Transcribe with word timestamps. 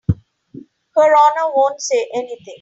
Her 0.95 1.15
Honor 1.15 1.51
won't 1.55 1.79
say 1.79 2.07
anything. 2.15 2.47